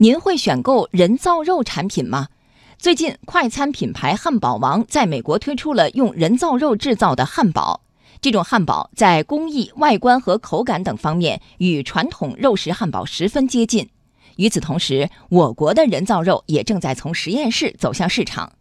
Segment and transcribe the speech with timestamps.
[0.00, 2.28] 您会选购人造肉产品吗？
[2.78, 7.80] 最近，快餐品牌汉堡王在美国推出了用人造肉制造的汉堡。
[8.20, 13.88] 这种汉堡在工艺、外观和口感等方面与传统肉食汉堡十分接近。
[14.36, 18.52] 与此同时，我国的人造肉也正在从实验室走向市场。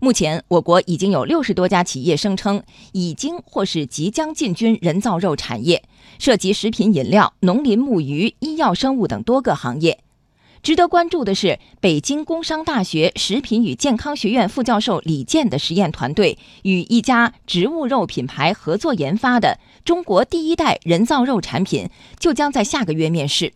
[0.00, 2.60] 目前，我国已经有六十多家企业声称
[2.90, 5.84] 已经或是即将进军人造肉产业，
[6.18, 10.00] 涉及食品饮料、农林牧渔、医药生物等多个行业。
[10.62, 23.52] 值得关注的是，北京工商大学食品与健康学院副教授李健的实验团队与一家植物肉品牌合作研发的中国第一代人造肉产品，就将在下个月面世。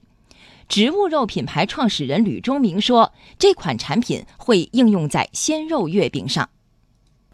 [0.69, 6.49] 植物肉品牌创始人吕忠明说：“这款产品会应用在鲜肉月饼上。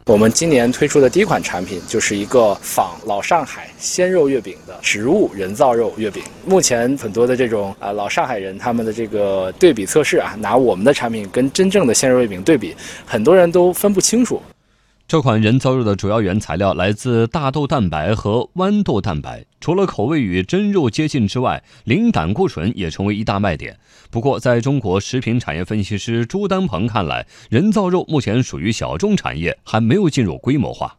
[0.05, 6.21] 我们今年推出的第一款产品就是一个仿老上海鲜肉月饼的植物人造肉月饼。
[6.45, 14.41] 目前很多的这种啊老上海人他们的这个对比测试啊，拿我们的产品跟真正的鲜肉月饼对比，很多人都分不清楚。”
[15.05, 23.77] 这款人造肉的主要原材料来自大豆蛋白和豌豆蛋白，除了口味与真肉接近之外，零胆固醇也成为一大卖点。
[24.09, 30.95] 不过，在中国食品产业分析师朱丹鹏看来，人造肉目前属于小众产业，还没有进入规模化。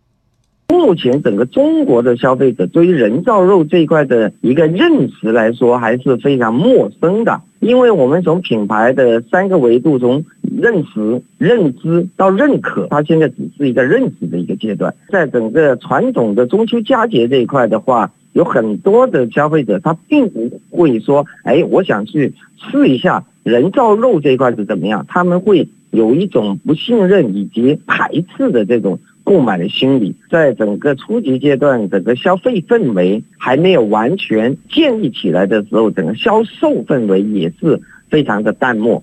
[0.69, 10.25] 目前，整个中国的消费者对于人造肉这一块的一个认识来说，还是非常陌生的，因为我们从品牌的三个维度从。
[10.57, 14.95] 认识、认知到认可，它现在只是一个认识的一个阶段。
[15.09, 30.15] 在整个传统的中秋佳节这一块的话，有很多的消费者他并不会说：“哎，我想去试一下人造肉这一块是怎么样。”他们会有一种不信任以及排斥的这种购买的心理。
[30.31, 39.03] 在整个初级阶段，整个消费氛围还没有完全建立起来的时候，整个销售氛围也是非常的淡漠。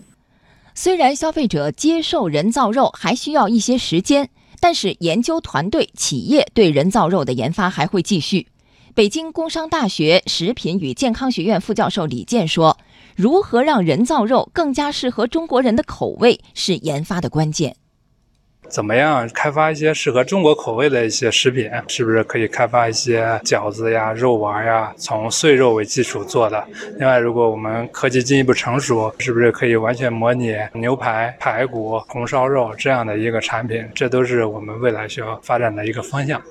[0.74, 4.30] 虽然消费者接受人造肉还需要一些时间，
[4.62, 8.48] 但是研究团队、企业对人造肉的研发还会继续。
[8.94, 12.78] 北京工商大学食品与健康学院副教授李健说
[13.16, 17.76] ：“如何让人造肉更加适合中国人的口味，是研发的关键。”
[18.72, 21.70] 怎么样开发一些适合中国口味的一些食品？
[21.90, 26.66] 是不是可以开发一些饺子呀、肉丸呀，从碎肉为基础做的？
[26.98, 33.86] 另外，如果我们科技进一步成熟，是不是可以完全模拟牛排、排骨、红烧肉这样的一个产品？
[33.94, 36.42] 这都是我们未来需要发展的一个方向。